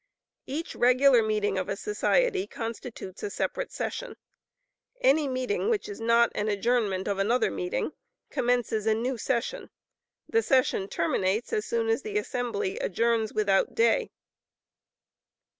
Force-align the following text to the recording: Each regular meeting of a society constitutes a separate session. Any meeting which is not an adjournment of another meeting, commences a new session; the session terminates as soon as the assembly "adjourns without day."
Each 0.47 0.73
regular 0.73 1.21
meeting 1.21 1.59
of 1.59 1.69
a 1.69 1.75
society 1.75 2.47
constitutes 2.47 3.21
a 3.21 3.29
separate 3.29 3.71
session. 3.71 4.15
Any 4.99 5.27
meeting 5.27 5.69
which 5.69 5.87
is 5.87 6.01
not 6.01 6.31
an 6.33 6.47
adjournment 6.47 7.07
of 7.07 7.19
another 7.19 7.51
meeting, 7.51 7.91
commences 8.31 8.87
a 8.87 8.95
new 8.95 9.19
session; 9.19 9.69
the 10.27 10.41
session 10.41 10.87
terminates 10.87 11.53
as 11.53 11.67
soon 11.67 11.87
as 11.87 12.01
the 12.01 12.17
assembly 12.17 12.79
"adjourns 12.79 13.31
without 13.31 13.75
day." 13.75 14.09